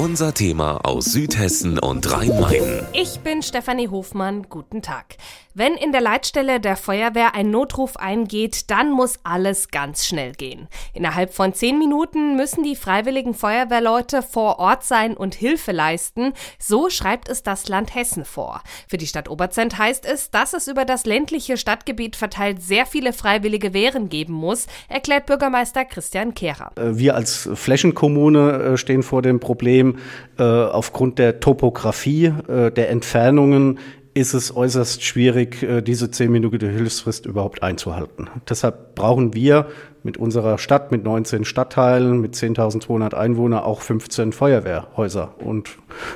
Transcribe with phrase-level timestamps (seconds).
[0.00, 2.86] Unser Thema aus Südhessen und Rhein-Main.
[2.92, 4.46] Ich bin Stefanie Hofmann.
[4.48, 5.16] Guten Tag.
[5.54, 10.68] Wenn in der Leitstelle der Feuerwehr ein Notruf eingeht, dann muss alles ganz schnell gehen.
[10.94, 16.32] Innerhalb von zehn Minuten müssen die freiwilligen Feuerwehrleute vor Ort sein und Hilfe leisten.
[16.60, 18.62] So schreibt es das Land Hessen vor.
[18.86, 23.12] Für die Stadt Oberzent heißt es, dass es über das ländliche Stadtgebiet verteilt sehr viele
[23.12, 26.70] freiwillige Wehren geben muss, erklärt Bürgermeister Christian Kehrer.
[26.76, 29.98] Wir als Flächenkommune äh, stehen vor dem Problem, Problem.
[30.38, 33.78] Äh, aufgrund der Topografie, äh, der Entfernungen
[34.14, 38.28] ist es äußerst schwierig, äh, diese zehnminütige Hilfsfrist überhaupt einzuhalten.
[38.48, 39.66] Deshalb brauchen wir
[40.02, 45.70] mit unserer Stadt mit 19 Stadtteilen, mit 10.200 Einwohnern auch 15 Feuerwehrhäuser und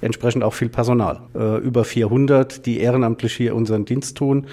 [0.00, 1.20] entsprechend auch viel Personal.
[1.34, 4.46] Äh, über 400, die ehrenamtlich hier unseren Dienst tun,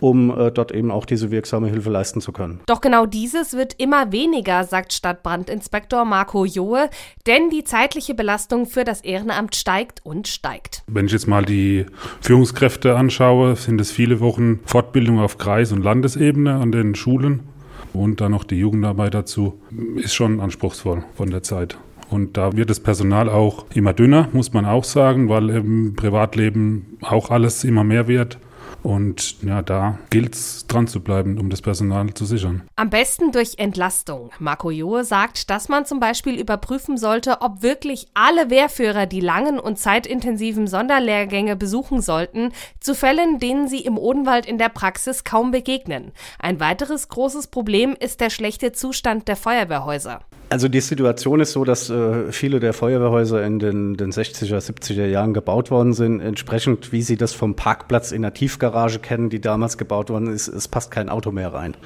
[0.00, 2.60] um äh, dort eben auch diese wirksame Hilfe leisten zu können.
[2.66, 6.88] Doch genau dieses wird immer weniger, sagt Stadtbrandinspektor Marco Johe,
[7.26, 10.82] denn die zeitliche Belastung für das Ehrenamt steigt und steigt.
[10.86, 11.86] Wenn ich jetzt mal die
[12.20, 17.49] Führungskräfte anschaue, sind es viele Wochen Fortbildung auf Kreis- und Landesebene an den Schulen
[17.92, 19.54] und dann noch die Jugendarbeit dazu,
[19.96, 21.78] ist schon anspruchsvoll von der Zeit.
[22.10, 26.98] Und da wird das Personal auch immer dünner, muss man auch sagen, weil im Privatleben
[27.02, 28.38] auch alles immer mehr wird.
[28.82, 32.62] Und ja, da gilt es dran zu bleiben, um das Personal zu sichern.
[32.76, 34.30] Am besten durch Entlastung.
[34.38, 39.58] Marco Johe sagt, dass man zum Beispiel überprüfen sollte, ob wirklich alle Wehrführer die langen
[39.58, 45.50] und zeitintensiven Sonderlehrgänge besuchen sollten, zu Fällen, denen sie im Odenwald in der Praxis kaum
[45.50, 46.12] begegnen.
[46.38, 50.20] Ein weiteres großes Problem ist der schlechte Zustand der Feuerwehrhäuser.
[50.52, 55.06] Also die Situation ist so, dass äh, viele der Feuerwehrhäuser in den, den 60er, 70er
[55.06, 56.18] Jahren gebaut worden sind.
[56.20, 60.48] Entsprechend, wie Sie das vom Parkplatz in der Tiefgarage kennen, die damals gebaut worden ist,
[60.48, 61.76] es passt kein Auto mehr rein.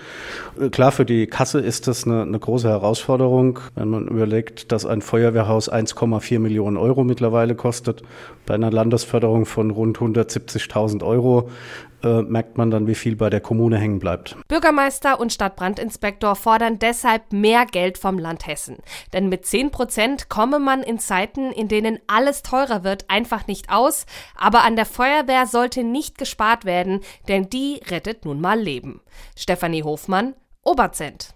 [0.59, 4.87] Äh, klar, für die Kasse ist das eine, eine große Herausforderung, wenn man überlegt, dass
[4.87, 8.01] ein Feuerwehrhaus 1,4 Millionen Euro mittlerweile kostet.
[8.47, 11.51] Bei einer Landesförderung von rund 170.000 Euro
[12.03, 14.37] äh, merkt man dann, wie viel bei der Kommune hängen bleibt.
[14.49, 18.54] Bürgermeister und Stadtbrandinspektor fordern deshalb mehr Geld vom Land Hessen.
[19.13, 23.71] Denn mit 10 Prozent komme man in Zeiten, in denen alles teurer wird, einfach nicht
[23.71, 24.07] aus.
[24.37, 29.01] Aber an der Feuerwehr sollte nicht gespart werden, denn die rettet nun mal Leben.
[29.37, 31.35] Stefanie Hofmann, Oberzent.